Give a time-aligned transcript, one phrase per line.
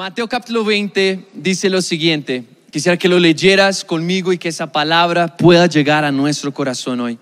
[0.00, 2.44] Mateo capítulo 20 dice lo siguiente.
[2.70, 7.18] Quisiera que lo leyeras conmigo y que esa palabra pueda llegar a nuestro corazón hoy.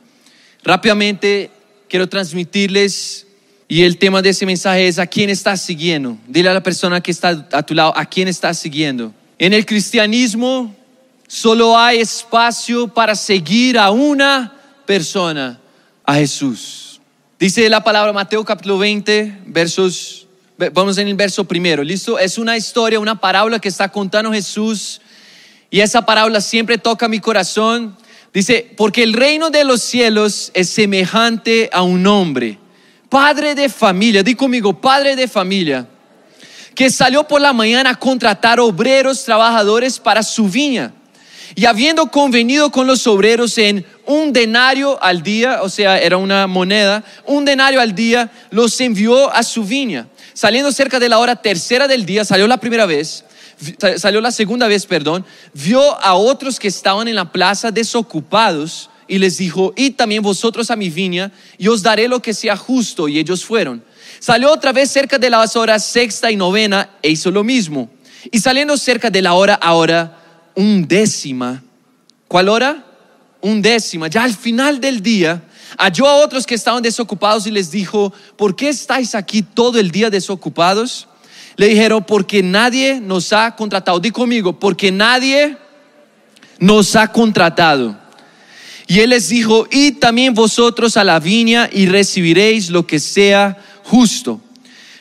[0.62, 1.50] Rápidamente
[1.88, 3.26] quiero transmitirles
[3.66, 6.18] y el tema de ese mensaje es a quién estás siguiendo.
[6.28, 9.12] Dile a la persona que está a tu lado, a quién estás siguiendo.
[9.40, 10.72] En el cristianismo
[11.26, 14.56] solo hay espacio para seguir a una
[14.86, 15.58] persona,
[16.04, 17.00] a Jesús.
[17.40, 20.27] Dice la palabra Mateo capítulo 20, versos
[20.72, 22.18] Vamos en el verso primero, ¿listo?
[22.18, 25.00] Es una historia, una parábola que está contando Jesús
[25.70, 27.96] y esa parábola siempre toca mi corazón.
[28.34, 32.58] Dice, porque el reino de los cielos es semejante a un hombre,
[33.08, 35.86] padre de familia, di conmigo, padre de familia,
[36.74, 40.92] que salió por la mañana a contratar obreros, trabajadores para su viña.
[41.54, 46.48] Y habiendo convenido con los obreros en un denario al día, o sea, era una
[46.48, 51.34] moneda, un denario al día, los envió a su viña saliendo cerca de la hora
[51.34, 53.24] tercera del día, salió la primera vez,
[53.96, 59.18] salió la segunda vez, perdón, vio a otros que estaban en la plaza desocupados y
[59.18, 63.08] les dijo, y también vosotros a mi viña y os daré lo que sea justo.
[63.08, 63.82] Y ellos fueron.
[64.20, 67.90] Salió otra vez cerca de las horas sexta y novena e hizo lo mismo.
[68.30, 70.22] Y saliendo cerca de la hora ahora
[70.54, 71.64] undécima.
[72.28, 72.84] ¿Cuál hora?
[73.40, 74.06] Undécima.
[74.06, 75.42] Ya al final del día,
[75.76, 79.90] halló a otros que estaban desocupados y les dijo, ¿por qué estáis aquí todo el
[79.90, 81.08] día desocupados?
[81.56, 83.98] Le dijeron, porque nadie nos ha contratado.
[83.98, 85.56] Di conmigo, porque nadie
[86.58, 87.96] nos ha contratado.
[88.86, 93.58] Y él les dijo, y también vosotros a la viña y recibiréis lo que sea
[93.84, 94.40] justo.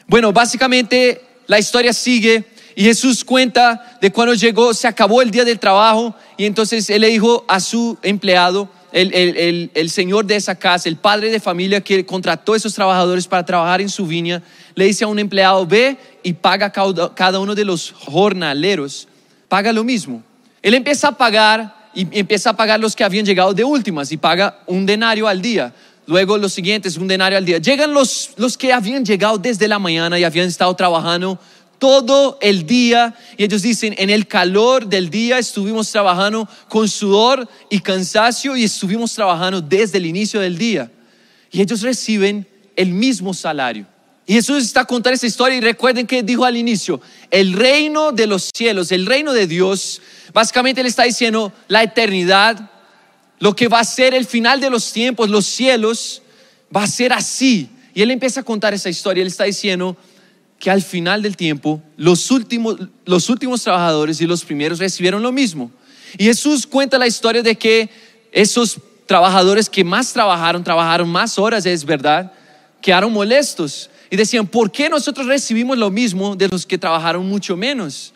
[0.08, 5.46] Bueno, básicamente la historia sigue y Jesús cuenta de cuando llegó, se acabó el día
[5.46, 8.70] del trabajo y entonces él le dijo a su empleado,
[9.02, 13.46] el, señor de esa casa, el padre de familia que contrató a esos trabajadores para
[13.46, 14.42] trabajar en su viña,
[14.76, 19.08] le dice a un empleado, ve y paga cada uno de los jornaleros,
[19.48, 20.24] paga lo mismo.
[20.62, 24.18] Él empieza a pagar y empieza a pagar los que habían llegado de últimas y
[24.18, 25.74] paga un denario al día.
[26.08, 27.58] Luego los siguientes, un denario al día.
[27.58, 31.38] Llegan los, los que habían llegado desde la mañana y habían estado trabajando
[31.80, 33.16] todo el día.
[33.38, 38.64] Y ellos dicen, en el calor del día estuvimos trabajando con sudor y cansancio y
[38.64, 40.92] estuvimos trabajando desde el inicio del día.
[41.52, 43.86] Y ellos reciben el mismo salario.
[44.30, 47.00] Y Jesús está contando esa historia y recuerden que dijo al inicio,
[47.32, 50.02] el reino de los cielos, el reino de Dios,
[50.34, 52.70] básicamente le está diciendo la eternidad,
[53.40, 56.22] lo que va a ser el final de los tiempos, los cielos,
[56.76, 57.70] va a ser así.
[57.94, 59.96] Y él empieza a contar esa historia, él está diciendo,
[60.60, 65.32] que al final del tiempo los últimos, los últimos trabajadores y los primeros recibieron lo
[65.32, 65.72] mismo.
[66.18, 67.90] Y Jesús cuenta la historia de que
[68.32, 72.32] esos trabajadores que más trabajaron, trabajaron más horas, es verdad,
[72.82, 77.56] quedaron molestos y decían, ¿por qué nosotros recibimos lo mismo de los que trabajaron mucho
[77.56, 78.14] menos?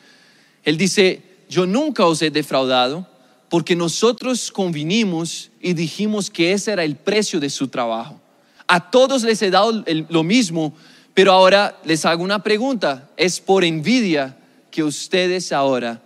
[0.64, 3.08] Él dice, yo nunca os he defraudado
[3.50, 8.20] porque nosotros convinimos y dijimos que ese era el precio de su trabajo.
[8.68, 10.74] A todos les he dado lo mismo
[11.14, 13.10] pero ahora les hago una pregunta.
[13.18, 14.38] ¿Es por envidia
[14.70, 16.02] que ustedes ahora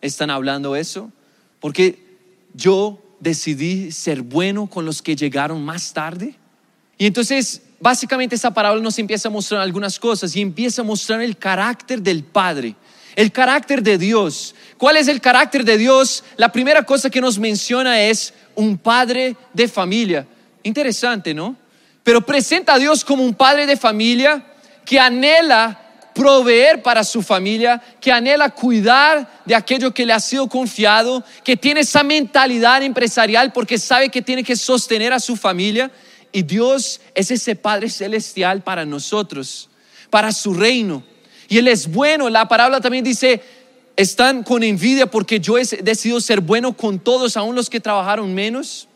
[0.00, 1.12] están hablando eso?
[1.60, 1.98] Porque
[2.54, 6.34] yo decidí ser bueno con los que llegaron más tarde.
[6.96, 11.20] Y entonces, básicamente esa parábola nos empieza a mostrar algunas cosas y empieza a mostrar
[11.22, 12.74] el carácter del Padre,
[13.14, 14.54] el carácter de Dios.
[14.76, 16.24] ¿Cuál es el carácter de Dios?
[16.36, 20.26] La primera cosa que nos menciona es un padre de familia.
[20.62, 21.56] Interesante, ¿no?
[22.08, 24.42] Pero presenta a Dios como un padre de familia
[24.86, 25.78] que anhela
[26.14, 31.54] proveer para su familia, que anhela cuidar de aquello que le ha sido confiado, que
[31.54, 35.90] tiene esa mentalidad empresarial porque sabe que tiene que sostener a su familia.
[36.32, 39.68] Y Dios es ese Padre celestial para nosotros,
[40.08, 41.02] para su reino.
[41.46, 42.30] Y Él es bueno.
[42.30, 43.42] La palabra también dice,
[43.96, 48.34] están con envidia porque yo he decidido ser bueno con todos, aun los que trabajaron
[48.34, 48.87] menos.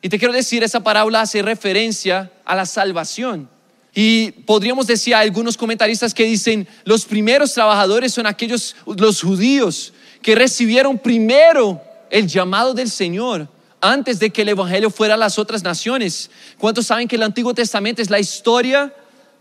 [0.00, 3.48] Y te quiero decir, esa parábola hace referencia a la salvación.
[3.94, 9.92] Y podríamos decir a algunos comentaristas que dicen, los primeros trabajadores son aquellos, los judíos,
[10.22, 11.80] que recibieron primero
[12.10, 13.48] el llamado del Señor
[13.80, 16.30] antes de que el Evangelio fuera a las otras naciones.
[16.58, 18.92] ¿Cuántos saben que el Antiguo Testamento es la historia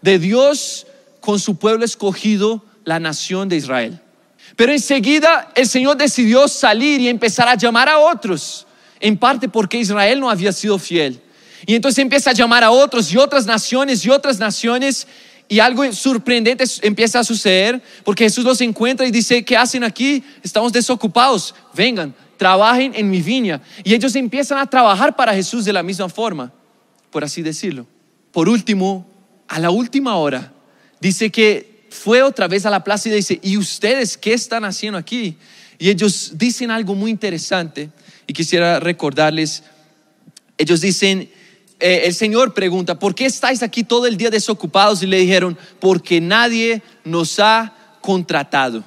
[0.01, 0.86] de Dios
[1.21, 4.01] con su pueblo escogido, la nación de Israel?
[4.56, 8.66] Pero enseguida el Señor decidió salir y empezar a llamar a otros,
[8.99, 11.21] en parte porque Israel no había sido fiel.
[11.65, 15.07] Y entonces empieza a llamar a otros y otras naciones y otras naciones
[15.49, 20.23] y algo sorprendente empieza a suceder porque Jesús los encuentra y dice, ¿qué hacen aquí?
[20.44, 23.61] Estamos desocupados, vengan, trabajen en mi viña.
[23.83, 26.51] Y ellos empiezan a trabajar para Jesús de la misma forma,
[27.09, 27.88] por así decirlo.
[28.31, 29.07] Por último,
[29.47, 30.51] a la última hora,
[31.00, 34.97] dice que fue otra vez a la plaza y dice, ¿y ustedes qué están haciendo
[34.97, 35.38] aquí?
[35.79, 37.89] Y ellos dicen algo muy interesante
[38.27, 39.63] y quisiera recordarles,
[40.57, 41.31] ellos dicen,
[41.79, 45.01] eh, el Señor pregunta, ¿por qué estáis aquí todo el día desocupados?
[45.01, 48.83] Y le dijeron, porque nadie nos ha contratado.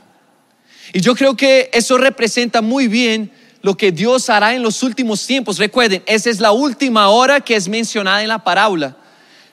[0.92, 3.30] Y yo creo que eso representa muy bien
[3.62, 5.58] lo que Dios hará en los últimos tiempos.
[5.58, 8.96] Recuerden, esa es la última hora que es mencionada en la parábola,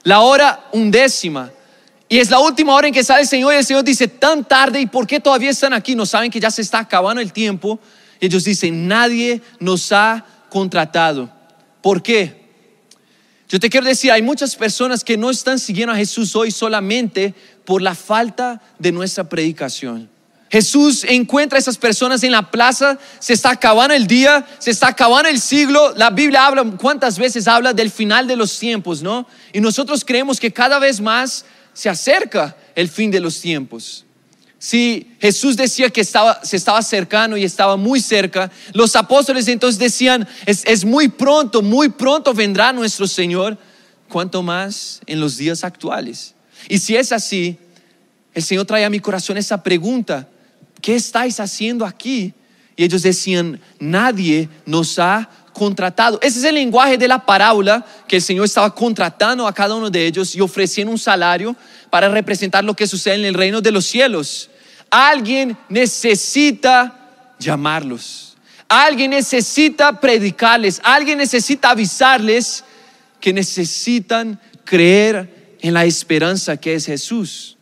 [0.03, 1.51] la hora undécima.
[2.09, 4.45] Y es la última hora en que sale el Señor y el Señor dice, tan
[4.45, 5.93] tarde, ¿y por qué todavía están aquí?
[5.93, 7.79] No saben que ya se está acabando el tiempo.
[8.19, 11.31] Ellos dicen, nadie nos ha contratado.
[11.81, 12.47] ¿Por qué?
[13.49, 17.33] Yo te quiero decir, hay muchas personas que no están siguiendo a Jesús hoy solamente
[17.63, 20.09] por la falta de nuestra predicación.
[20.49, 24.87] Jesús encuentra a esas personas en la plaza, se está acabando el día, se está
[24.87, 25.93] acabando el siglo.
[25.95, 29.27] La Biblia habla, ¿cuántas veces habla del final de los tiempos, no?
[29.51, 34.06] Y nosotros creemos que cada vez más se acerca el fin de los tiempos.
[34.59, 39.79] Si Jesús decía que estaba, se estaba cercano y estaba muy cerca, los apóstoles entonces
[39.79, 43.57] decían, es, es muy pronto, muy pronto vendrá nuestro Señor,
[44.09, 46.33] cuanto más en los días actuales.
[46.69, 47.57] Y si es así,
[48.33, 50.27] el Señor trae a mi corazón esa pregunta,
[50.81, 52.33] ¿qué estáis haciendo aquí?
[52.75, 56.19] Y ellos decían, nadie nos ha contratado.
[56.21, 59.89] Ese es el lenguaje de la parábola que el Señor estaba contratando a cada uno
[59.89, 61.55] de ellos y ofreciendo un salario
[61.89, 64.51] para representar lo que sucede en el reino de los cielos.
[64.91, 66.95] Alguien necesita
[67.39, 68.37] llamarlos.
[68.69, 70.79] Alguien necesita predicarles.
[70.83, 72.63] Alguien necesita avisarles
[73.19, 77.57] que necesitan creer en la esperanza que es Jesús.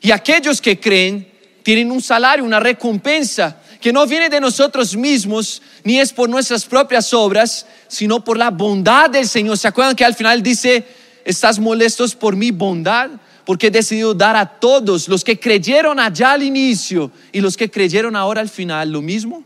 [0.00, 1.28] Y aquellos que creen
[1.64, 6.64] tienen un salario, una recompensa que no viene de nosotros mismos, ni es por nuestras
[6.64, 9.58] propias obras, sino por la bondad del Señor.
[9.58, 10.86] ¿Se acuerdan que al final dice,
[11.24, 13.10] estás molestos por mi bondad?
[13.44, 17.68] Porque he decidido dar a todos, los que creyeron allá al inicio y los que
[17.68, 19.42] creyeron ahora al final, lo mismo.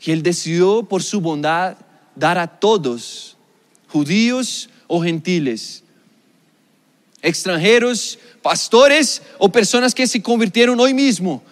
[0.00, 1.76] Y Él decidió por su bondad
[2.16, 3.36] dar a todos,
[3.88, 5.84] judíos o gentiles,
[7.20, 11.42] extranjeros, pastores o personas que se convirtieron hoy mismo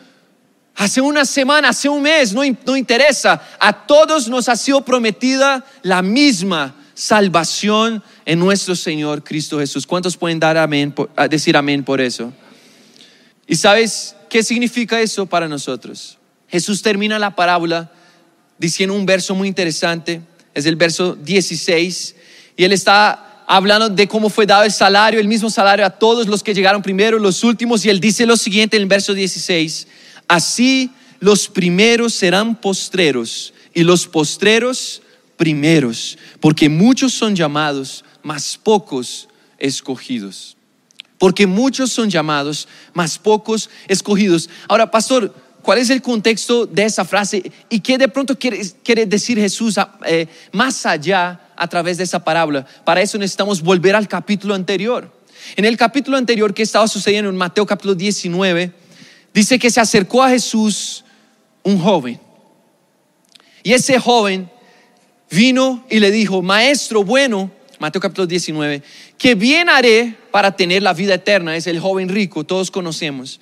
[0.75, 3.43] hace una semana, hace un mes, no, interesa.
[3.59, 9.87] A todos nos ha sido prometida la misma salvación en nuestro Señor Cristo Jesús.
[9.87, 10.95] ¿Cuántos pueden dar amén,
[11.29, 12.33] decir amén por eso?
[13.47, 16.19] ¿Y sabes qué significa eso para nosotros?
[16.49, 17.91] Jesús termina la parábola
[18.59, 20.21] diciendo un verso muy interesante,
[20.55, 22.15] es el verso 16,
[22.57, 26.27] y él está hablando de cómo fue dado el salario, el mismo salario a todos
[26.27, 29.87] los que llegaron primero, los últimos, y él dice lo siguiente en el verso 16,
[30.29, 30.91] Así
[31.21, 35.03] los primeros serán postreros y los postreros
[35.37, 39.29] primeros, porque muchos son llamados, mas pocos
[39.59, 40.57] escogidos.
[41.19, 44.51] Porque muchos son llamados, mas pocos escogidos.
[44.69, 45.33] Ahora, pastor,
[45.63, 47.53] ¿cuál es el contexto de esa frase?
[47.69, 52.67] ¿Y qué de pronto quiere, decir Jesús eh, más allá a través de esa parábola?
[52.85, 55.13] Para eso necesitamos volver al capítulo anterior.
[55.55, 58.73] En el capítulo anterior que estaba sucediendo en Mateo capítulo 19,
[59.32, 61.05] dice que se acercó a Jesús
[61.62, 62.20] un joven.
[63.62, 64.50] Y ese joven
[65.31, 68.82] vino y le dijo, maestro bueno, Mateo capítulo 19,
[69.19, 71.56] que bien haré para tener la vida eterna.
[71.56, 73.40] Es el joven rico, todos conocemos.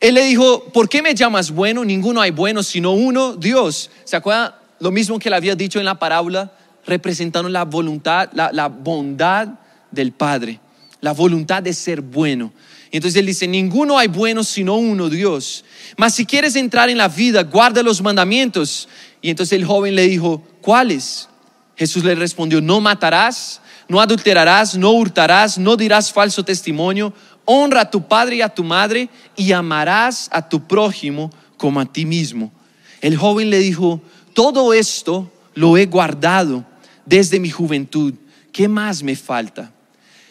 [0.00, 1.84] Él le dijo, ¿por qué me llamas bueno?
[1.84, 3.90] Ninguno hay bueno, sino uno, Dios.
[4.04, 6.52] ¿Se acuerda lo mismo que le había dicho en la parábola,
[6.86, 9.48] representando la voluntad, la, la bondad
[9.92, 10.58] del Padre,
[11.00, 12.52] la voluntad de ser bueno.
[12.92, 15.64] Y entonces él dice, ninguno hay bueno sino uno, Dios.
[15.96, 18.86] Mas si quieres entrar en la vida, guarda los mandamientos.
[19.22, 21.26] Y entonces el joven le dijo, ¿cuáles?
[21.74, 27.14] Jesús le respondió, no matarás, no adulterarás, no hurtarás, no dirás falso testimonio,
[27.46, 31.86] honra a tu padre y a tu madre y amarás a tu prójimo como a
[31.86, 32.52] ti mismo.
[33.00, 34.02] El joven le dijo,
[34.34, 36.66] todo esto lo he guardado
[37.06, 38.12] desde mi juventud.
[38.52, 39.72] ¿Qué más me falta?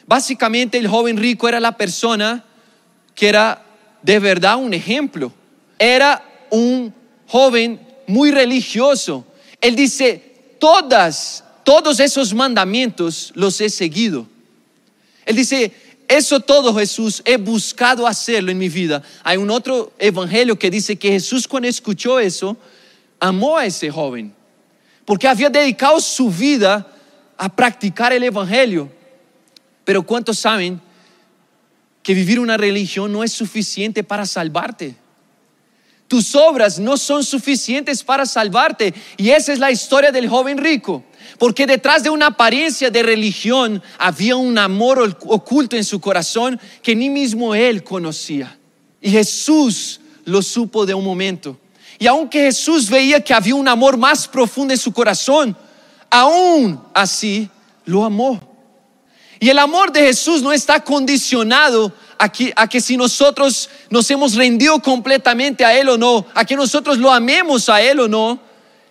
[0.05, 2.45] Básicamente el joven rico era la persona
[3.21, 3.63] que era
[4.01, 5.31] de verdad un ejemplo.
[5.77, 6.91] Era un
[7.27, 9.23] joven muy religioso.
[9.61, 14.25] Él dice, todas, todos esos mandamientos los he seguido.
[15.23, 15.71] Él dice,
[16.07, 19.03] eso todo Jesús, he buscado hacerlo en mi vida.
[19.21, 22.57] Hay un otro evangelio que dice que Jesús cuando escuchó eso,
[23.19, 24.33] amó a ese joven,
[25.05, 26.87] porque había dedicado su vida
[27.37, 28.89] a practicar el evangelio.
[29.85, 30.81] Pero ¿cuántos saben
[32.03, 34.95] que vivir una religión no es suficiente para salvarte.
[36.07, 38.93] Tus obras no son suficientes para salvarte.
[39.15, 41.05] Y esa es la historia del joven rico.
[41.37, 46.97] Porque detrás de una apariencia de religión había un amor oculto en su corazón que
[46.97, 48.57] ni mismo él conocía.
[48.99, 51.57] Y Jesús lo supo de un momento.
[51.97, 55.55] Y aunque Jesús veía que había un amor más profundo en su corazón,
[56.09, 57.49] aún así
[57.85, 58.50] lo amó.
[59.41, 64.09] Y el amor de Jesús no está condicionado a que, a que, si nosotros nos
[64.11, 68.07] hemos rendido completamente a Él o no, a que nosotros lo amemos a Él o
[68.07, 68.39] no.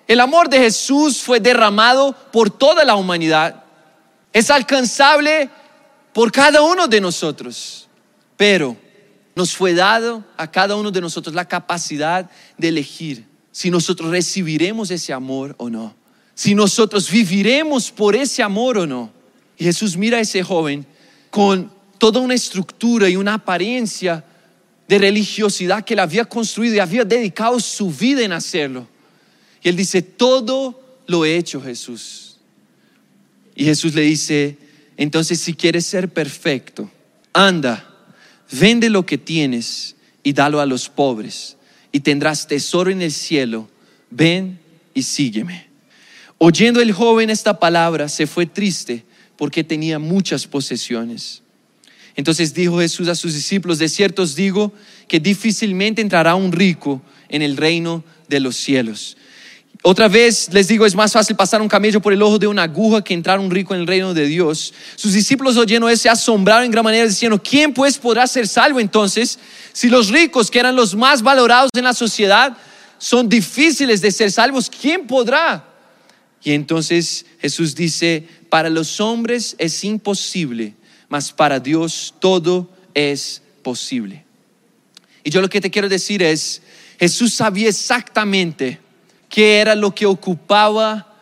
[0.09, 3.63] El amor de Jesús fue derramado por toda la humanidad.
[4.33, 5.49] Es alcanzable
[6.13, 7.89] por cada uno de nosotros.
[8.37, 8.77] Pero
[9.37, 12.29] nos fue dado a cada uno de nosotros la capacidad
[12.59, 15.95] de elegir si nosotros recibiremos ese amor o no.
[16.35, 19.20] Si nosotros viviremos por ese amor o no.
[19.61, 20.87] Y Jesús mira a ese joven
[21.29, 24.25] con toda una estructura y una apariencia
[24.89, 28.89] de religiosidad que él había construido y había dedicado su vida en hacerlo.
[29.63, 32.39] Y él dice, todo lo he hecho Jesús.
[33.55, 34.57] Y Jesús le dice,
[34.97, 36.91] entonces si quieres ser perfecto,
[37.35, 37.87] anda,
[38.51, 41.59] vende lo que tienes y dalo a los pobres
[41.93, 43.69] y tendrás tesoro en el cielo.
[44.09, 44.59] Ven
[44.95, 45.69] y sígueme.
[46.39, 49.05] Oyendo el joven esta palabra, se fue triste
[49.41, 51.41] porque tenía muchas posesiones.
[52.15, 54.71] Entonces dijo Jesús a sus discípulos, de cierto os digo
[55.09, 59.17] que difícilmente entrará un rico en el reino de los cielos.
[59.83, 62.65] Otra vez les digo, es más fácil pasar un camello por el ojo de una
[62.65, 64.75] aguja que entrar un rico en el reino de Dios.
[64.95, 68.79] Sus discípulos oyendo eso se asombraron en gran manera diciendo, ¿quién pues podrá ser salvo
[68.79, 69.39] entonces
[69.73, 72.55] si los ricos, que eran los más valorados en la sociedad,
[72.99, 74.69] son difíciles de ser salvos?
[74.69, 75.65] ¿Quién podrá?
[76.43, 80.75] Y entonces Jesús dice, para los hombres es imposible,
[81.09, 84.25] mas para Dios todo es posible.
[85.23, 86.61] Y yo lo que te quiero decir es,
[86.99, 88.81] Jesús sabía exactamente
[89.29, 91.15] qué era lo que ocupaba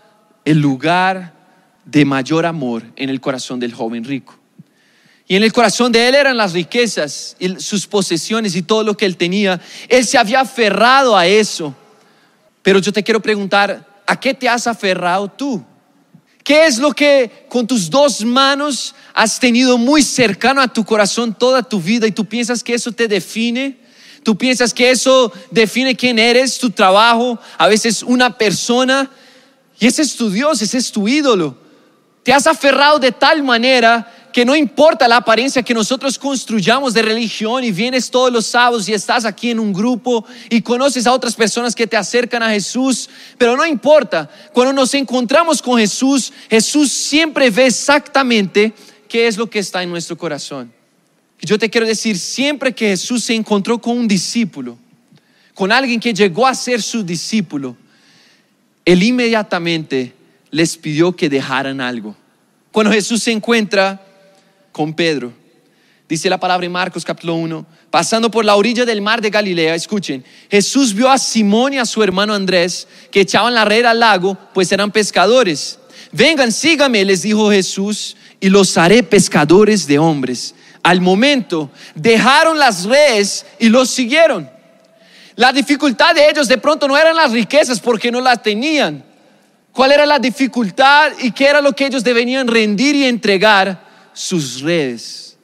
[0.45, 1.35] el lugar
[1.85, 4.39] de mayor amor en el corazón del joven rico.
[5.27, 9.05] Y en el corazón de él eran las riquezas, sus posesiones y todo lo que
[9.05, 9.61] él tenía.
[9.89, 11.77] Él se había aferrado a eso.
[12.63, 15.63] Pero yo te quiero preguntar, ¿a qué te has aferrado tú?
[16.49, 21.35] ¿Qué es lo que con tus dos manos has tenido muy cercano a tu corazón
[21.35, 23.76] toda tu vida y tú piensas que eso te define?
[24.23, 29.11] Tú piensas que eso define quién eres, tu trabajo, a veces una persona.
[29.78, 31.55] Y ese es tu Dios, ese es tu ídolo.
[32.23, 37.03] Te has aferrado de tal manera que no importa la apariencia que nosotros construyamos de
[37.03, 41.13] religión y vienes todos los sábados y estás aquí en un grupo y conoces a
[41.13, 46.33] otras personas que te acercan a Jesús, pero no importa, cuando nos encontramos con Jesús,
[46.51, 48.73] Jesús siempre ve exactamente
[49.09, 50.73] qué es lo que está en nuestro corazón.
[51.41, 54.77] Yo te quiero decir, siempre que Jesús se encontró con un discípulo,
[55.55, 57.77] con alguien que llegó a ser su discípulo,
[58.85, 60.15] él inmediatamente
[60.51, 62.17] les pidió que dejaran algo.
[62.73, 64.05] Cuando Jesús se encuentra
[64.79, 65.33] con Pedro,
[66.09, 69.75] dice la palabra en Marcos capítulo 1, pasando por la orilla del mar de Galilea,
[69.75, 73.99] escuchen, Jesús vio a Simón y a su hermano Andrés que echaban la red al
[73.99, 75.81] lago, pues eran pescadores.
[76.13, 80.55] Vengan, síganme, les dijo Jesús, y los haré pescadores de hombres
[80.85, 84.49] al momento, dejaron las redes y los siguieron.
[85.35, 89.05] La dificultad de ellos de pronto no eran las riquezas porque no las tenían.
[89.73, 93.88] ¿Cuál era la dificultad y qué era lo que ellos debían rendir y entregar?
[94.19, 95.37] Sus redes,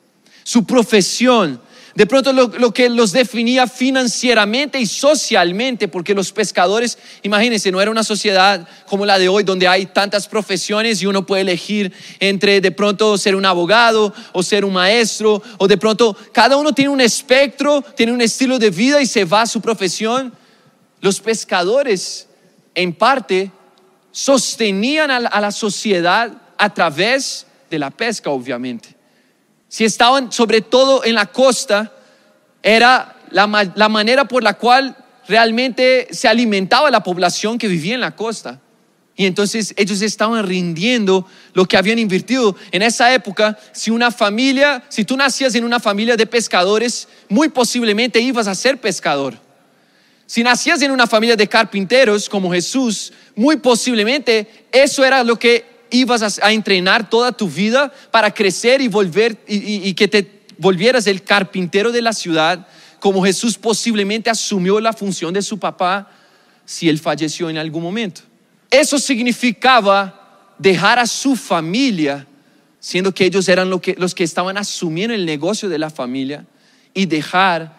[0.43, 1.61] su profesión,
[1.95, 7.93] de pronto lo, que los definía financieramente y socialmente, porque los pescadores, imagínense, no era
[7.93, 12.61] una sociedad como la de hoy, donde hay tantas profesiones y uno puede elegir entre
[12.61, 16.91] de pronto ser un abogado o ser un maestro, o de pronto cada uno tiene
[16.91, 20.33] un espectro, tiene un estilo de vida y se va a su profesión.
[21.01, 22.27] Los pescadores,
[22.75, 23.53] en parte,
[24.11, 28.95] sostenían a la sociedad a través de la pesca, obviamente
[29.75, 31.93] si estaban sobre todo en la costa,
[32.63, 38.01] era la, la, manera por la cual realmente se alimentaba la población que vivía en
[38.01, 38.61] la costa.
[39.17, 42.55] Y entonces ellos estaban rindiendo lo que habían invertido.
[42.71, 47.49] En esa época, si una familia, si tú nacías en una familia de pescadores, muy
[47.49, 49.35] posiblemente ibas a ser pescador.
[50.25, 55.74] Si nacías en una familia de carpinteros como Jesús, muy posiblemente eso era lo que
[55.95, 61.07] ibas a, entrenar toda tu vida para crecer y volver y, y que te volvieras
[61.07, 62.67] el carpintero de la ciudad,
[63.01, 66.11] como Jesús posiblemente asumió la función de su papá
[66.65, 68.23] si él falleció en algún momento.
[68.71, 72.27] Eso significaba dejar a su familia,
[72.81, 76.47] siendo que ellos eran los que estaban asumiendo el negocio de la familia,
[76.95, 77.77] y dejar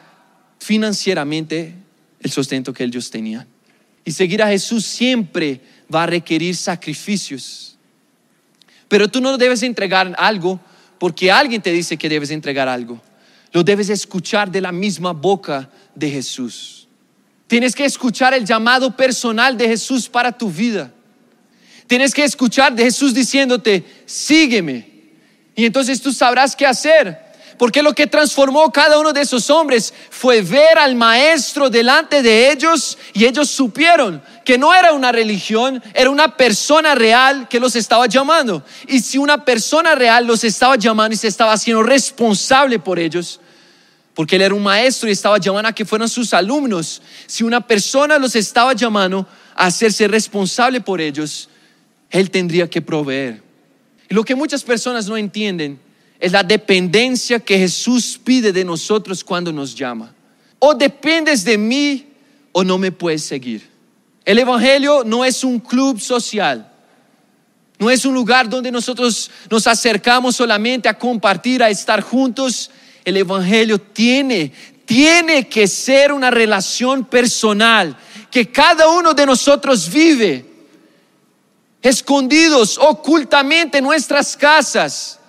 [0.59, 1.73] financieramente
[2.19, 3.47] el sustento que ellos tenían.
[4.03, 5.61] Y seguir a Jesús siempre
[5.93, 7.74] va a requerir sacrificios.
[8.95, 10.57] Pero tú no debes entregar algo
[10.99, 13.01] porque alguien te dice que debes entregar algo.
[13.51, 16.87] lo debes escuchar de la misma boca de Jesús.
[17.45, 20.93] Tienes que escuchar el llamado personal de Jesús para tu vida.
[21.87, 24.89] Tienes que escuchar de Jesús diciéndote, sígueme.
[25.57, 27.19] Y entonces tú sabrás qué hacer.
[27.57, 32.51] Porque lo que transformó cada uno de esos hombres fue ver al maestro delante de
[32.51, 37.75] ellos y ellos supieron que no era una religión, era una persona real que los
[37.75, 38.63] estaba llamando.
[38.87, 43.39] Y si una persona real los estaba llamando y se estaba haciendo responsable por ellos,
[44.13, 47.61] porque él era un maestro y estaba llamando a que fueran sus alumnos, si una
[47.61, 51.49] persona los estaba llamando a hacerse responsable por ellos,
[52.09, 53.41] él tendría que proveer.
[54.09, 55.84] Y lo que muchas personas no entienden
[56.25, 60.11] es la dependencia que Jesús pide de nosotros cuando nos llama.
[60.57, 62.07] O dependes de mí
[62.51, 63.69] o no me puedes seguir.
[64.25, 66.67] El Evangelio no es un club social.
[67.77, 72.71] No es un lugar donde nosotros nos acercamos solamente a compartir, a estar juntos.
[73.03, 74.51] El Evangelio tiene,
[74.83, 77.95] tiene que ser una relación personal
[78.31, 80.43] que cada uno de nosotros vive,
[81.83, 85.19] escondidos ocultamente en nuestras casas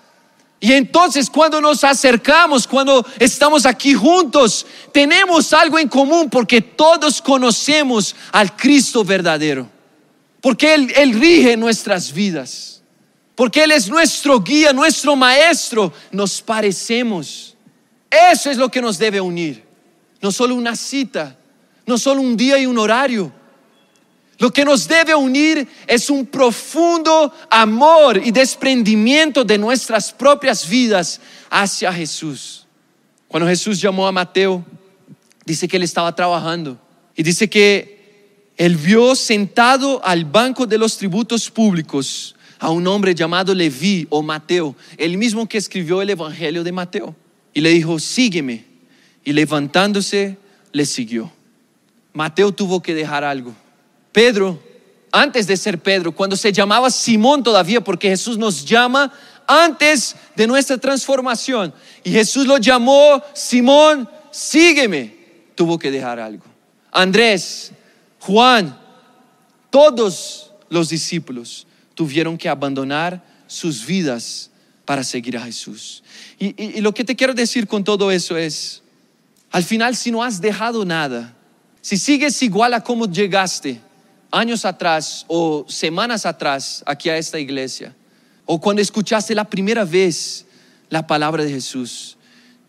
[0.58, 7.20] y entonces cuando nos acercamos, cuando estamos aquí juntos, tenemos algo en común porque todos
[7.20, 9.68] conocemos al Cristo verdadero.
[10.40, 12.82] Porque Él, Él rige nuestras vidas.
[13.34, 15.92] Porque Él es nuestro guía, nuestro maestro.
[16.10, 17.54] Nos parecemos.
[18.10, 19.62] Eso es lo que nos debe unir.
[20.22, 21.36] No solo una cita,
[21.84, 23.30] no solo un día y un horario
[24.38, 31.20] lo que nos debe unir es un profundo amor y desprendimiento de nuestras propias vidas
[31.48, 32.66] hacia Jesús.
[33.28, 34.64] Cuando Jesús llamó a Mateo,
[35.46, 36.78] dice que él estaba trabajando
[37.14, 43.14] y dice que él vio sentado al banco de los tributos públicos a un hombre
[43.14, 47.14] llamado Leví o Mateo, el mismo que escribió el Evangelio de Mateo.
[47.54, 48.64] Y le dijo, sígueme.
[49.24, 50.38] Y levantándose,
[50.72, 51.32] le siguió.
[52.12, 53.54] Mateo tuvo que dejar algo
[54.16, 54.58] Pedro,
[55.12, 59.12] antes de ser Pedro, cuando se llamaba Simón todavía, porque Jesús nos llama
[59.47, 61.75] antes de nuestra transformación.
[62.02, 65.14] Y Jesús lo llamó Simón, sígueme.
[65.54, 66.47] Tuvo que dejar algo.
[66.93, 67.73] Andrés,
[68.21, 68.80] Juan,
[69.69, 74.50] todos los discípulos tuvieron que abandonar sus vidas
[74.86, 76.02] para seguir a Jesús.
[76.38, 78.82] Y, lo que te quiero decir con todo eso es,
[79.50, 81.36] al final si no has dejado nada,
[81.82, 83.84] si sigues igual a como llegaste,
[84.36, 87.94] años atrás o semanas atrás aquí a esta iglesia,
[88.44, 90.44] o cuando escuchaste la primera vez
[90.88, 92.16] la palabra de Jesús,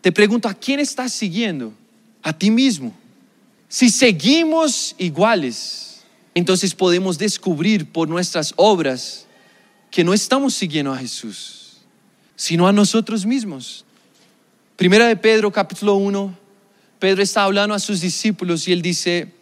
[0.00, 1.72] te pregunto, ¿a quién estás siguiendo?
[2.22, 2.92] A ti mismo.
[3.68, 6.00] Si seguimos iguales,
[6.34, 9.26] entonces podemos descubrir por nuestras obras
[9.90, 11.78] que no estamos siguiendo a Jesús,
[12.36, 13.84] sino a nosotros mismos.
[14.76, 16.38] Primera de Pedro, capítulo 1,
[16.98, 19.32] Pedro está hablando a sus discípulos y él dice,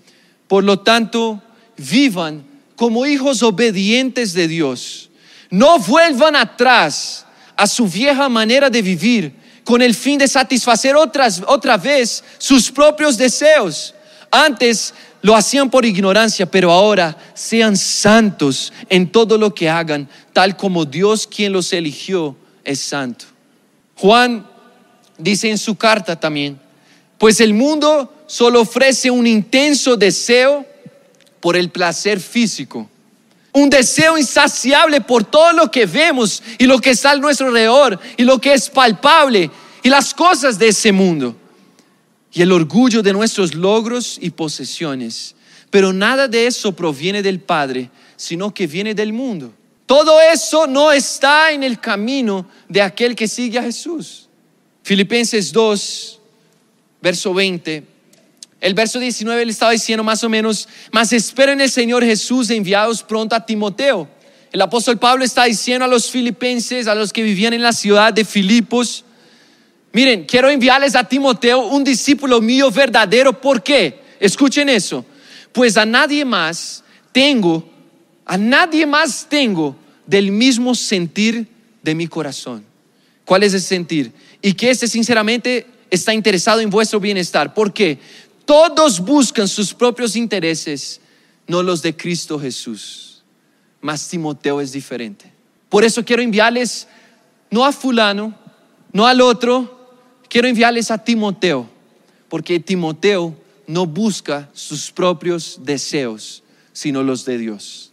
[0.48, 1.42] por lo tanto,
[1.76, 2.44] vivan
[2.76, 5.10] como hijos obedientes de Dios.
[5.50, 7.24] No vuelvan atrás
[7.56, 9.32] a su vieja manera de vivir
[9.64, 13.94] con el fin de satisfacer otras, otra vez sus propios deseos.
[14.30, 20.56] Antes lo hacían por ignorancia, pero ahora sean santos en todo lo que hagan, tal
[20.56, 23.24] como Dios quien los eligió es santo.
[23.96, 24.46] Juan
[25.18, 26.60] dice en su carta también,
[27.18, 30.66] pues el mundo solo ofrece un intenso deseo
[31.46, 32.90] por el placer físico.
[33.52, 38.00] Un deseo insaciable por todo lo que vemos y lo que está a nuestro alrededor
[38.16, 39.48] y lo que es palpable
[39.80, 41.36] y las cosas de ese mundo.
[42.32, 45.36] Y el orgullo de nuestros logros y posesiones.
[45.70, 49.52] Pero nada de eso proviene del Padre, sino que viene del mundo.
[49.86, 54.28] Todo eso no está en el camino de aquel que sigue a Jesús.
[54.82, 56.18] Filipenses 2,
[57.00, 57.95] verso 20
[58.60, 63.02] el verso 19 le estaba diciendo más o menos, mas esperen el Señor Jesús enviados
[63.02, 64.08] pronto a Timoteo.
[64.52, 68.12] El apóstol Pablo está diciendo a los filipenses, a los que vivían en la ciudad
[68.12, 69.04] de Filipos,
[69.92, 73.38] miren, quiero enviarles a Timoteo, un discípulo mío verdadero.
[73.40, 74.00] ¿Por qué?
[74.20, 75.04] Escuchen eso.
[75.52, 77.68] Pues a nadie más tengo,
[78.24, 81.46] a nadie más tengo del mismo sentir
[81.82, 82.64] de mi corazón.
[83.24, 84.12] ¿Cuál es el sentir?
[84.40, 87.54] Y que este sinceramente está interesado en vuestro bienestar.
[87.54, 87.98] ¿Por qué?
[88.46, 91.00] Todos buscan sus propios intereses,
[91.48, 93.24] no los de Cristo Jesús.
[93.80, 95.30] Mas Timoteo es diferente.
[95.68, 96.86] Por eso quiero enviarles,
[97.50, 98.34] no a fulano,
[98.92, 99.90] no al otro,
[100.28, 101.68] quiero enviarles a Timoteo,
[102.28, 107.92] porque Timoteo no busca sus propios deseos, sino los de Dios.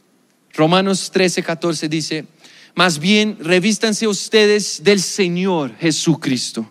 [0.53, 2.27] Romanos 13, 14 dice,
[2.75, 6.69] más bien revístanse ustedes del Señor Jesucristo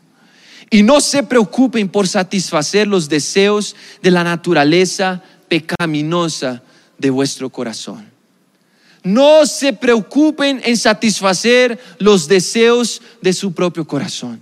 [0.73, 6.63] Y no se preocupen por satisfacer los deseos de la naturaleza pecaminosa
[6.97, 8.11] de vuestro corazón.
[9.03, 14.41] No se preocupen en satisfacer los deseos de su propio corazón.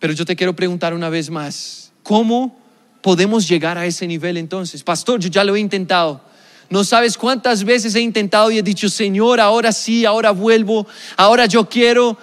[0.00, 2.58] Pero yo te quiero preguntar una vez más, ¿cómo
[3.00, 4.82] podemos llegar a ese nivel entonces?
[4.82, 6.22] Pastor, yo ya lo he intentado.
[6.68, 11.46] No sabes cuántas veces he intentado y he dicho, Señor, ahora sí, ahora vuelvo, ahora
[11.46, 12.18] yo quiero.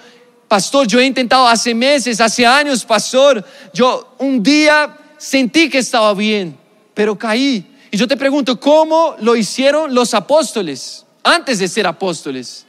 [0.54, 3.44] Pastor, yo he intentado hace meses, hace años, pastor.
[3.72, 6.56] Yo un día sentí que estaba bien,
[6.94, 7.76] pero caí.
[7.90, 12.66] Y yo te pregunto, ¿cómo lo hicieron los apóstoles antes de ser apóstoles?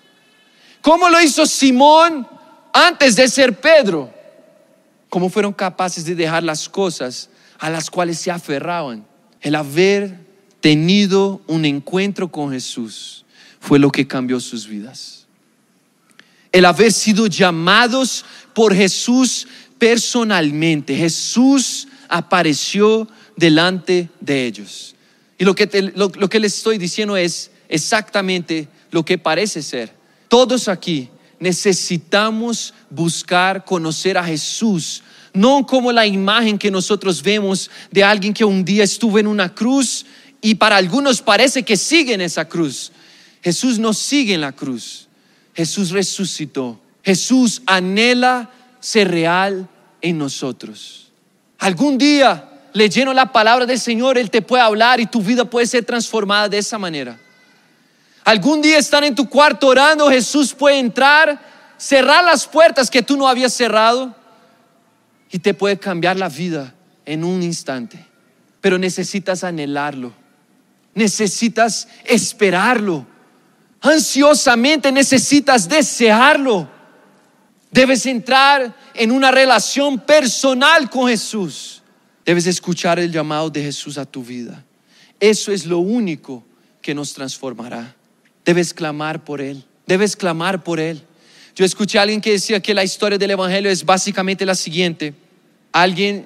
[0.82, 2.28] ¿Cómo lo hizo Simón
[2.74, 4.12] antes de ser Pedro?
[5.08, 9.06] ¿Cómo fueron capaces de dejar las cosas a las cuales se aferraban?
[9.41, 10.21] El haber
[10.60, 13.26] tenido un encuentro con Jesús
[13.60, 15.14] fue lo que cambió sus vidas.
[16.56, 19.46] El haber sido llamados por Jesús
[19.78, 20.96] personalmente.
[20.96, 24.96] Jesús apareció delante de ellos.
[25.38, 29.94] Y lo que, lo, lo que les estoy diciendo es exactamente lo que parece ser.
[30.30, 31.10] Todos aquí
[31.41, 38.46] necesitamos buscar conocer a Jesús, no como la imagen que nosotros vemos de alguien que
[38.46, 40.06] un día estuvo en una cruz
[40.39, 42.94] y para algunos parece que sigue en esa cruz.
[43.44, 45.05] Jesús no sigue en la cruz.
[45.56, 46.80] Jesús resucitó.
[47.04, 49.68] Jesús anhela ser real
[50.02, 51.12] en nosotros.
[51.60, 55.65] Algún día, leyendo la palabra del Señor, Él te puede hablar y tu vida puede
[55.65, 57.20] ser transformada de esa manera.
[58.24, 61.39] Algún día estar en tu cuarto orando, Jesús puede entrar,
[61.78, 64.15] cerrar las puertas que tú no habías cerrado
[65.32, 66.74] y te puede cambiar la vida
[67.06, 68.04] en un instante.
[68.62, 70.12] Pero necesitas anhelarlo
[70.96, 73.06] necesitas esperarlo.
[73.86, 76.67] Ansiosamente necesitas desearlo.
[77.69, 81.84] Debes entrar en una relación personal con Jesús.
[82.26, 84.63] Debes escuchar el llamado de Jesús a tu vida.
[85.19, 86.43] Eso es lo único
[86.82, 87.95] que nos transformará.
[88.43, 89.63] Debes clamar por Él.
[89.86, 91.04] Debes clamar por Él.
[91.56, 95.13] Yo escuché a alguien que decía que la historia del Evangelio es básicamente la siguiente.
[95.71, 96.26] Alguien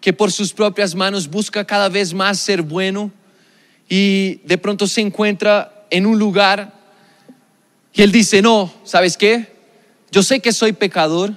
[0.00, 3.12] que por sus propias manos busca cada vez más ser bueno,
[3.90, 6.83] y de pronto se encuentra en un lugar
[7.94, 9.54] y él dice, no, ¿sabes qué?
[10.10, 11.34] Yo sé que soy pecador,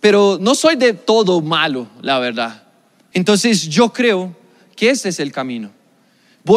[0.00, 2.64] pero no soy de todo malo, la verdad.
[3.12, 4.36] Entonces yo creo
[4.76, 5.72] que ese es el camino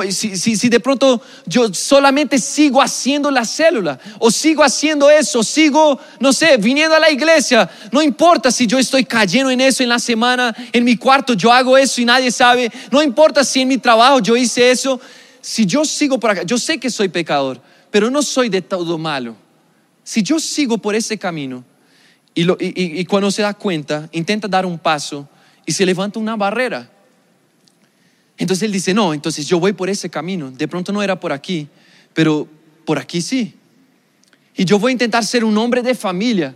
[0.10, 6.32] si, de pronto yo solamente sigo haciendo la célula, o sigo haciendo eso, sigo, no
[6.32, 10.00] sé, viniendo a la iglesia, no importa si yo estoy cayendo en eso en la
[10.00, 13.78] semana, en mi cuarto yo hago eso y nadie sabe, no importa si en mi
[13.78, 15.00] trabajo yo hice eso,
[15.42, 17.60] si yo sigo por acá, yo sé que soy pecador,
[17.92, 19.36] pero no soy de todo malo.
[20.04, 21.64] Si yo sigo por ese camino
[22.34, 25.30] y, cuando se da cuenta, intenta dar un paso
[25.66, 26.90] y se levanta una barrera
[28.42, 30.50] entonces él dice, no, entonces yo voy por ese camino.
[30.50, 31.68] De pronto no era por aquí,
[32.12, 32.48] pero
[32.86, 33.54] por aquí sí.
[34.58, 36.56] Y yo voy a intentar ser un hombre de familia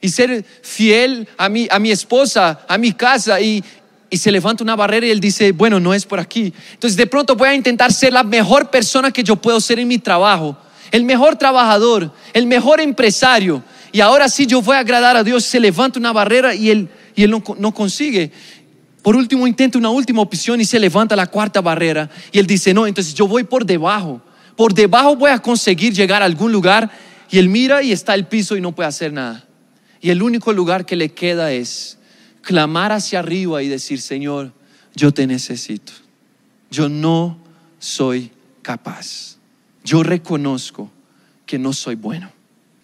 [0.00, 3.40] y ser fiel a mi, a mi esposa, a mi casa.
[3.40, 3.64] Y,
[4.08, 6.54] y se levanta una barrera y él dice, bueno, no es por aquí.
[6.74, 9.88] Entonces de pronto voy a intentar ser la mejor persona que yo puedo ser en
[9.88, 10.56] mi trabajo,
[10.90, 13.62] el mejor trabajador, el mejor empresario.
[13.92, 15.44] Y ahora sí yo voy a agradar a Dios.
[15.44, 18.30] Se levanta una barrera y él, y él no, no consigue.
[19.02, 22.10] Por último, intenta una última opción y se levanta la cuarta barrera.
[22.32, 24.20] Y él dice, no, entonces yo voy por debajo.
[24.56, 26.90] Por debajo voy a conseguir llegar a algún lugar.
[27.30, 29.44] Y él mira y está el piso y no puede hacer nada.
[30.00, 31.98] Y el único lugar que le queda es
[32.42, 34.52] clamar hacia arriba y decir, Señor,
[34.94, 35.92] yo te necesito.
[36.70, 37.38] Yo no
[37.78, 38.30] soy
[38.62, 39.35] capaz.
[39.86, 40.90] Yo reconozco
[41.46, 42.28] que no soy bueno.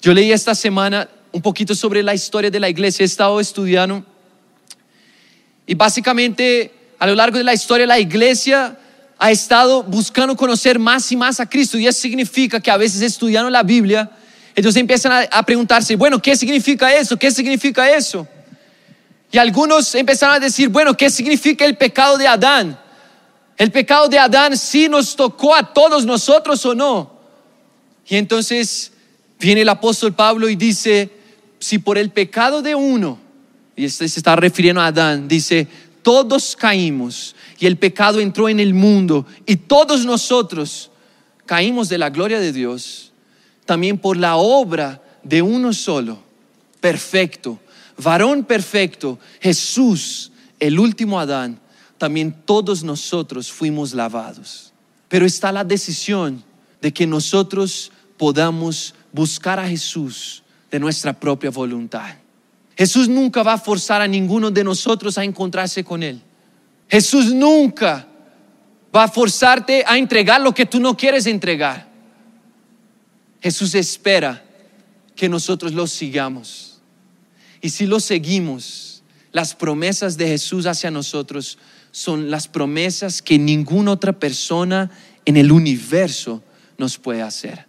[0.00, 3.02] Yo leí esta semana un poquito sobre la historia de la iglesia.
[3.02, 4.04] He estado estudiando
[5.66, 8.78] y básicamente a lo largo de la historia la iglesia
[9.18, 11.76] ha estado buscando conocer más y más a Cristo.
[11.76, 14.08] Y eso significa que a veces estudiando la Biblia,
[14.54, 17.16] ellos empiezan a, preguntarse, bueno, ¿qué significa eso?
[17.16, 18.28] ¿Qué significa eso?
[19.32, 22.78] Y algunos empezaron a decir, bueno, ¿qué significa el pecado de Adán?
[23.62, 27.12] ¿El pecado de Adán sí nos tocó a todos nosotros o no?
[28.08, 28.90] Y entonces
[29.38, 31.08] viene el apóstol Pablo y dice,
[31.60, 33.20] si por el pecado de uno,
[33.76, 35.68] y este se está refiriendo a Adán, dice,
[36.02, 40.90] todos caímos y el pecado entró en el mundo y todos nosotros
[41.46, 43.12] caímos de la gloria de Dios,
[43.64, 46.18] también por la obra de uno solo,
[46.80, 47.60] perfecto,
[47.96, 51.61] varón perfecto, Jesús, el último Adán,
[52.02, 54.72] también todos nosotros fuimos lavados.
[55.08, 56.42] Pero está la decisión
[56.80, 62.16] de que nosotros podamos buscar a Jesús de nuestra propia voluntad.
[62.76, 66.20] Jesús nunca va a forzar a ninguno de nosotros a encontrarse con Él.
[66.88, 68.04] Jesús nunca
[68.92, 71.86] va a forzarte a entregar lo que tú no quieres entregar.
[73.40, 74.44] Jesús espera
[75.14, 76.80] que nosotros lo sigamos.
[77.60, 81.58] Y si lo seguimos, las promesas de Jesús hacia nosotros
[81.92, 84.90] son las promesas que ninguna otra persona
[85.24, 86.42] en el universo
[86.78, 87.66] nos puede hacer.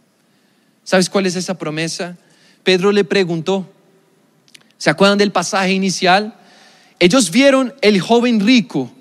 [0.84, 2.18] ¿Sabes cuál es esa promesa?
[2.64, 3.70] Pedro le preguntó,
[4.78, 6.34] ¿se acuerdan del pasaje inicial?
[7.00, 8.92] Ellos vieron el joven rico.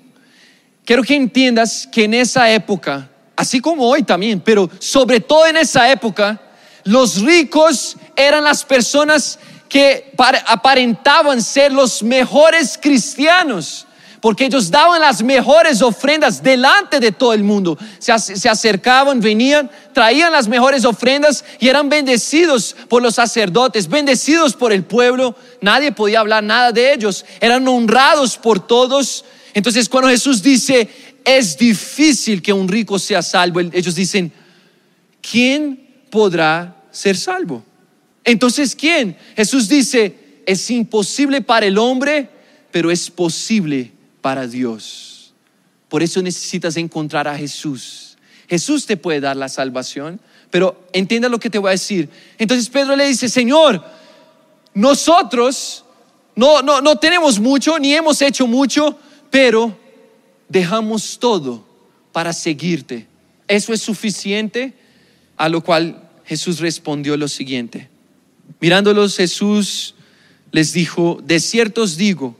[0.85, 5.55] Quiero que entiendas que en esa época, así como hoy también, pero sobre todo en
[5.55, 6.41] esa época,
[6.83, 10.13] los ricos eran las personas que
[10.45, 13.87] aparentaban ser los mejores cristianos
[14.23, 17.77] porque ellos daban las mejores ofrendas delante de todo el mundo.
[17.99, 18.13] Se,
[18.47, 24.85] acercaban, venían, traían las mejores ofrendas y eran bendecidos por los sacerdotes, bendecidos por el
[24.85, 25.35] pueblo.
[25.59, 27.25] Nadie podía hablar nada de ellos.
[27.41, 29.25] Eran honrados por todos.
[29.53, 30.87] Entonces cuando Jesús dice,
[31.25, 34.31] es difícil que un rico sea salvo, ellos dicen,
[35.19, 37.61] ¿quién podrá ser salvo?
[38.23, 39.17] Entonces, ¿quién?
[39.35, 42.29] Jesús dice, es imposible para el hombre,
[42.71, 43.91] pero es posible
[44.23, 45.33] para Dios.
[45.89, 48.17] Por eso necesitas encontrar a Jesús.
[48.47, 52.09] Jesús te puede dar la salvación, pero entienda lo que te voy a decir.
[52.37, 53.83] Entonces Pedro le dice, Señor,
[54.73, 55.83] nosotros
[56.35, 58.97] no, no, no tenemos mucho, ni hemos hecho mucho,
[59.29, 59.77] pero
[60.47, 61.65] dejamos todo
[62.13, 63.05] para seguirte.
[63.47, 64.73] ¿Eso es suficiente?
[65.35, 67.89] A lo cual Jesús respondió lo siguiente.
[68.61, 69.95] Mirándolos Jesús
[70.51, 72.37] les dijo, de cierto os digo,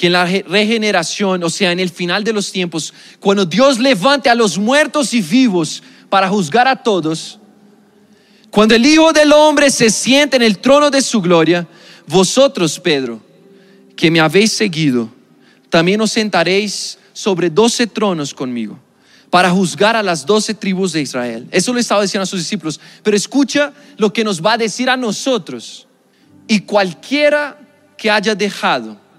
[0.00, 4.30] que en la regeneración, o sea, en el final de los tiempos, cuando Dios levante
[4.30, 7.38] a los muertos y vivos para juzgar a todos,
[8.50, 11.68] cuando el Hijo del Hombre se siente en el trono de su gloria,
[12.06, 13.20] vosotros, Pedro,
[13.94, 15.10] que me habéis seguido,
[15.68, 18.78] también os sentaréis sobre doce tronos conmigo
[19.28, 21.46] para juzgar a las doce tribus de Israel.
[21.50, 22.80] Eso le estaba diciendo a sus discípulos.
[23.02, 25.86] Pero escucha lo que nos va a decir a nosotros.
[26.48, 27.58] Y cualquiera
[27.98, 29.09] que haya dejado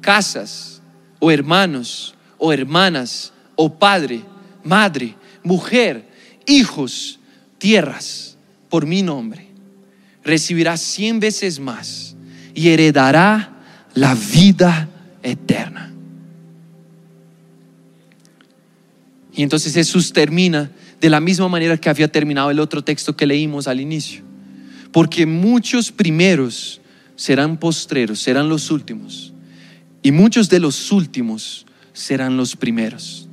[0.00, 0.80] casas
[1.18, 4.22] o hermanos o hermanas o padre,
[4.64, 6.08] madre, mujer,
[6.46, 7.20] hijos,
[7.58, 8.36] tierras
[8.68, 9.46] por mi nombre,
[10.24, 12.16] recibirá cien veces más
[12.54, 13.52] y heredará
[13.94, 14.88] la vida
[15.22, 15.92] eterna.
[19.32, 23.26] Y entonces Jesús termina de la misma manera que había terminado el otro texto que
[23.26, 24.22] leímos al inicio.
[24.92, 26.80] Porque muchos primeros
[27.16, 29.29] serán postreros, serán los últimos
[30.02, 33.28] y muchos de los últimos serán los primeros.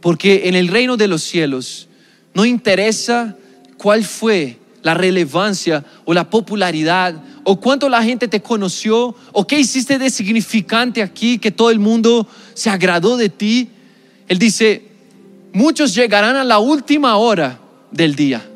[0.00, 1.88] Porque en el reino de los cielos
[2.34, 3.36] no interesa
[3.78, 9.58] cuál fue la relevancia o la popularidad o cuánto la gente te conoció o qué
[9.58, 13.70] hiciste de significante aquí que todo el mundo se agradó de ti.
[14.28, 14.88] Él dice,
[15.52, 17.58] muchos llegarán a la última hora
[17.90, 18.46] del día.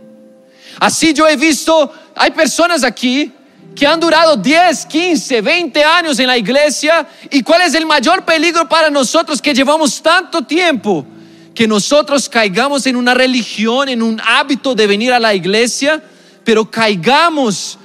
[0.81, 3.33] Así yo he visto, hay personas aquí
[3.79, 7.07] que han durado 10, 15, 20 años en la iglesia.
[7.31, 11.07] ¿Y cuál es el mayor peligro para nosotros que llevamos tanto tiempo?
[11.55, 16.03] Que nosotros caigamos en una religión, en un hábito de venir a la iglesia,
[16.43, 17.79] pero caigamos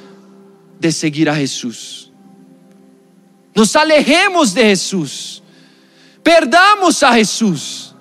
[0.79, 2.10] de seguir a Jesús.
[3.53, 5.43] Nos alejemos de Jesús.
[6.23, 7.93] Perdamos a Jesús.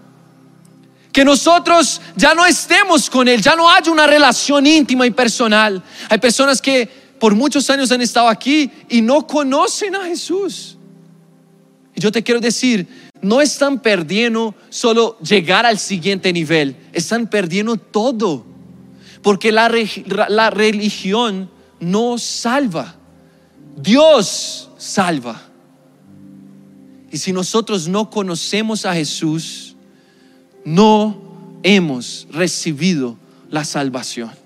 [1.12, 5.83] Que nosotros ya no estemos con Él, ya no haya una relación íntima y personal.
[6.09, 10.76] Hay personas que por muchos años han estado aquí y no conocen a Jesús.
[11.94, 12.88] Y yo te quiero decir,
[13.20, 18.44] no están perdiendo solo llegar al siguiente nivel, están perdiendo todo.
[19.22, 19.70] Porque la,
[20.28, 22.96] la religión no salva,
[23.76, 25.40] Dios salva.
[27.12, 29.76] Y si nosotros no conocemos a Jesús,
[30.64, 31.22] no
[31.62, 33.16] hemos recibido
[33.48, 34.41] la salvación.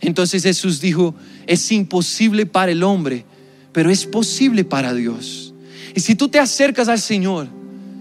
[0.00, 1.14] Entonces Jesús dijo,
[1.46, 3.24] es imposible para el hombre,
[3.72, 5.54] pero es posible para Dios.
[5.94, 7.48] Y si tú te acercas al Señor,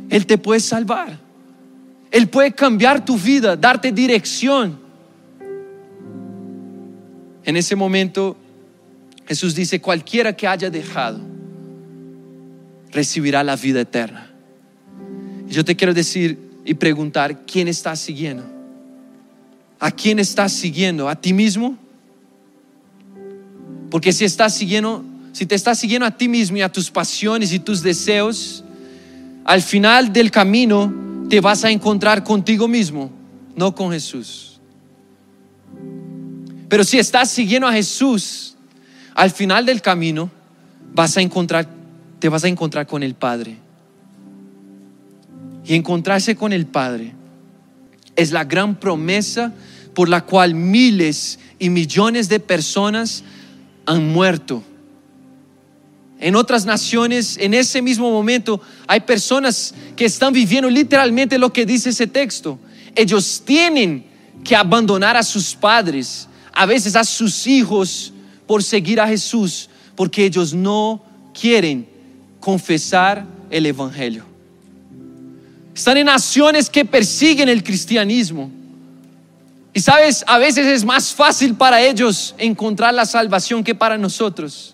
[0.09, 1.19] Él te puede salvar.
[2.11, 4.79] Él puede cambiar tu vida, darte dirección.
[7.43, 8.37] En ese momento
[9.27, 11.19] Jesús dice, cualquiera que haya dejado,
[12.91, 14.31] recibirá la vida eterna.
[15.47, 18.43] Yo te quiero decir y preguntar, ¿quién estás siguiendo?
[19.79, 21.09] ¿A quién estás siguiendo?
[21.09, 21.77] ¿A ti mismo?
[23.95, 27.53] Porque si estás siguiendo, si te estás siguiendo a ti mismo y a tus pasiones
[27.53, 28.61] y tus deseos,
[29.45, 30.93] al final del camino
[31.29, 33.09] te vas a encontrar contigo mismo,
[33.55, 34.59] no con Jesús.
[36.67, 38.57] Pero si estás siguiendo a Jesús,
[39.13, 40.29] al final del camino
[40.93, 41.65] vas a encontrar,
[42.19, 43.55] te vas a encontrar con el Padre.
[45.63, 47.13] Y encontrarse con el Padre
[48.17, 49.53] es la gran promesa
[49.93, 53.23] por la cual miles y millones de personas
[53.85, 54.63] han muerto.
[56.19, 61.65] En otras naciones, en ese mismo momento, hay personas que están viviendo literalmente lo que
[61.65, 62.57] dice ese texto.
[62.95, 64.05] Ellos tienen
[64.43, 68.13] que abandonar a sus padres, a veces a sus hijos,
[68.47, 71.03] por seguir a Jesús, porque ellos no
[71.39, 71.87] quieren
[72.39, 74.25] confesar el Evangelio.
[75.75, 78.49] Están en naciones que persiguen el cristianismo.
[79.75, 84.73] Y sabes, a veces es más fácil para ellos encontrar la salvación que para nosotros.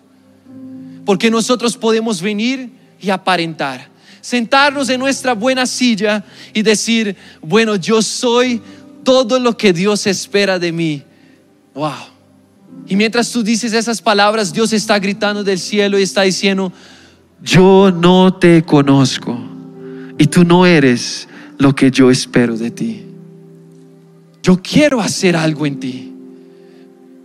[1.04, 3.88] Porque nosotros podemos venir y aparentar.
[4.20, 8.62] Sentarnos en nuestra buena silla y decir, bueno, yo soy
[9.02, 11.02] todo lo que Dios espera de mí.
[11.74, 11.90] Wow.
[12.86, 16.72] Y mientras tú dices esas palabras, Dios está gritando del cielo y está diciendo,
[17.42, 19.36] yo no te conozco
[20.16, 21.26] y tú no eres
[21.58, 23.11] lo que yo espero de ti.
[24.42, 26.12] Yo quiero hacer algo en ti,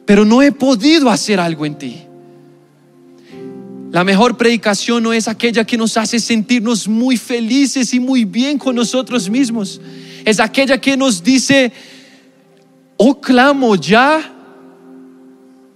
[0.06, 2.02] pero no he podido hacer algo en ti.
[3.92, 8.60] La mejor predicación no es aquella que nos hace sentirnos muy felices y muy bien
[8.60, 9.82] con nosotros mismos.
[10.26, 11.72] Es aquella que nos dice,
[12.98, 14.34] o oh, clamo ya,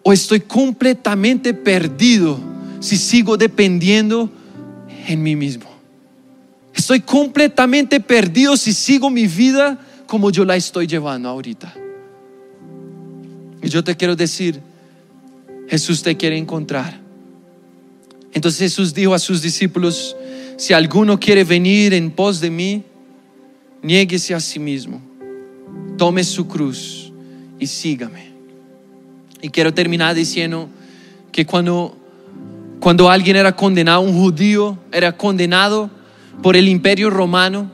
[0.03, 2.39] o estoy completamente perdido
[2.79, 4.29] si sigo dependiendo
[5.07, 5.71] en mí mismo.
[6.75, 9.79] Estoy completamente perdido si sigo mi vida
[10.11, 11.73] como yo la estoy llevando ahorita.
[13.63, 14.59] Y yo te quiero decir,
[15.69, 16.99] Jesús te quiere encontrar.
[18.33, 20.17] Entonces Jesús dijo a sus discípulos,
[20.57, 22.83] si alguno quiere venir en pos de mí,
[23.81, 25.01] niéguese a sí mismo,
[25.97, 27.13] tome su cruz
[27.57, 28.33] y sígame.
[29.41, 30.67] Y quiero terminar diciendo
[31.31, 31.95] que cuando,
[32.81, 35.89] cuando alguien era condenado, un judío era condenado
[36.43, 37.71] por el imperio romano,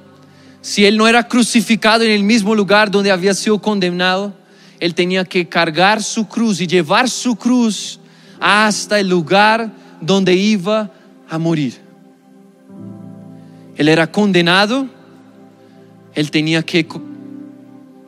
[0.68, 4.34] si él no era crucificado en el mismo lugar donde había sido condenado,
[4.82, 8.02] él tenía que cargar su cruz y llevar su cruz
[8.38, 10.92] hasta el lugar donde iba
[11.30, 11.76] a morir.
[13.78, 14.90] Él era condenado,
[16.14, 16.86] él tenía que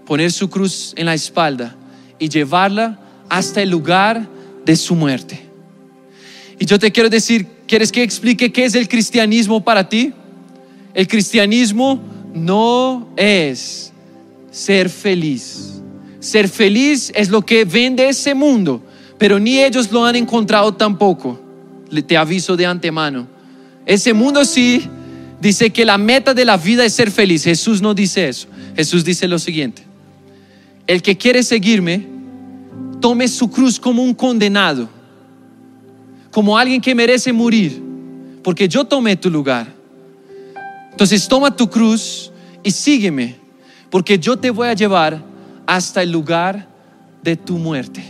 [0.05, 1.77] poner su cruz en la espalda
[2.19, 4.27] y llevarla hasta el lugar
[4.65, 5.45] de su muerte.
[6.59, 10.11] Y yo te quiero decir, ¿quieres que explique qué es el cristianismo para ti?
[10.93, 13.91] El cristianismo no es
[14.51, 15.81] ser feliz.
[16.19, 18.81] Ser feliz es lo que vende ese mundo,
[19.17, 21.39] pero ni ellos lo han encontrado tampoco.
[22.07, 23.27] Te aviso de antemano.
[23.85, 24.83] Ese mundo sí
[25.41, 27.43] dice que la meta de la vida es ser feliz.
[27.43, 28.47] Jesús no dice eso.
[28.75, 29.83] Jesús dice lo siguiente.
[30.85, 32.07] El que quiere seguirme,
[32.99, 34.89] tome su cruz como un condenado,
[36.31, 37.81] como alguien que merece morir,
[38.43, 39.78] porque yo tomé tu lugar.
[40.99, 42.29] Entonces toma tu cruz
[42.61, 43.37] y sígueme,
[43.89, 45.23] porque yo te voy a llevar
[45.65, 46.67] hasta el lugar
[47.23, 48.03] de tu muerte.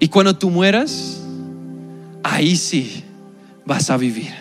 [0.00, 1.22] Y cuando tú mueras,
[2.24, 3.04] ahí sí
[3.64, 4.32] vas a vivir.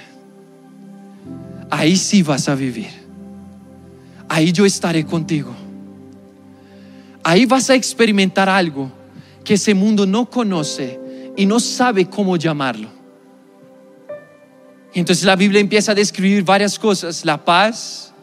[1.69, 2.89] Ahí sí vas a vivir.
[4.27, 5.53] Ahí yo estaré contigo.
[7.23, 8.91] Ahí vas a experimentar algo
[9.43, 10.99] que ese mundo no conoce
[11.37, 13.00] y no sabe cómo llamarlo.
[14.93, 18.13] Entonces la Biblia empieza a describir varias cosas, la paz,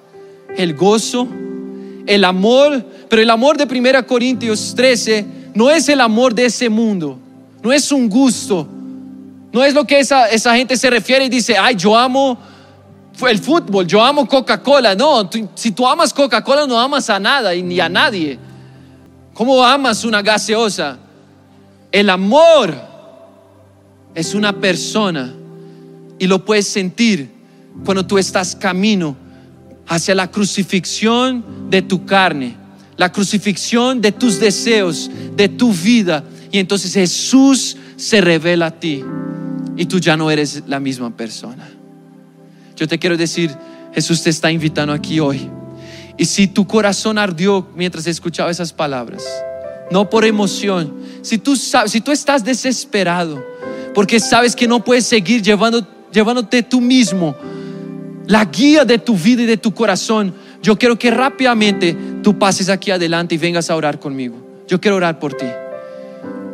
[0.56, 1.26] el gozo,
[2.06, 6.68] el amor, pero el amor de 1 Corintios 13 no es el amor de ese
[6.68, 7.18] mundo,
[7.62, 8.68] no es un gusto,
[9.52, 12.38] no es lo que esa, esa gente se refiere y dice, ay, yo amo
[13.26, 14.94] el fútbol, yo amo Coca-Cola.
[14.94, 18.38] No, si tú amas Coca-Cola no amas a nada y ni a nadie.
[19.34, 20.98] ¿Cómo amas una gaseosa?
[21.90, 22.74] El amor
[24.14, 25.34] es una persona
[26.18, 27.30] y lo puedes sentir
[27.84, 29.16] cuando tú estás camino
[29.86, 32.56] hacia la crucifixión de tu carne,
[32.96, 36.24] la crucifixión de tus deseos, de tu vida.
[36.50, 39.02] Y entonces Jesús se revela a ti
[39.76, 41.68] y tú ya no eres la misma persona.
[42.76, 43.50] Yo te quiero decir,
[43.94, 45.48] Jesús te está invitando aquí hoy.
[46.16, 49.22] Y si tu corazón ardió mientras escuchaba esas palabras,
[49.90, 53.42] no por emoción, si tú, sabes, si tú estás desesperado,
[53.94, 57.36] porque sabes que no puedes seguir llevando llevándote tú mismo
[58.26, 62.68] la guía de tu vida y de tu corazón, yo quiero que rápidamente tú pases
[62.68, 64.36] aquí adelante y vengas a orar conmigo.
[64.68, 65.46] Yo quiero orar por ti.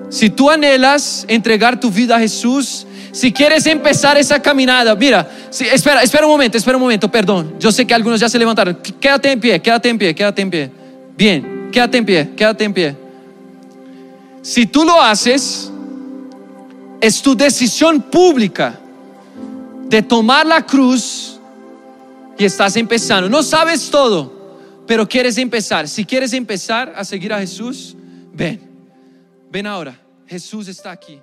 [0.09, 6.03] Si tú anhelas entregar tu vida a Jesús, si quieres empezar esa caminada, mira, espera,
[6.03, 7.55] espera un momento, espera un momento, perdón.
[7.59, 8.79] Yo sé que algunos ya se levantaron.
[9.01, 10.71] Quédate en pie, quédate en pie, quédate en pie.
[11.17, 12.97] Bien, quédate en pie, quédate en pie.
[14.43, 15.73] Si tú lo haces,
[17.01, 18.79] es tu decisión pública
[19.89, 21.39] de tomar la cruz
[22.39, 23.28] y estás empezando.
[23.28, 25.89] No sabes todo, pero quieres empezar.
[25.89, 27.97] Si quieres empezar a seguir a Jesús,
[28.32, 28.61] ven,
[29.51, 29.99] ven ahora.
[30.26, 31.20] Jesús está aquí.